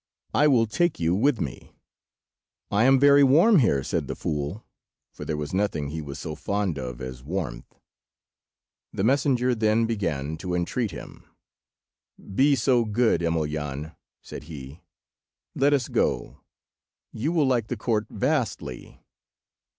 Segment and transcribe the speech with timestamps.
[0.33, 1.73] I will take you with me."
[2.71, 4.65] "I am very warm here," said the fool,
[5.13, 7.71] for there was nothing he was so fond of as warmth.
[8.91, 11.25] The messenger then began to entreat him.
[12.33, 14.81] "Be so good, Emelyan," said he;
[15.53, 16.41] "let us go.
[17.13, 19.03] You will like the court vastly."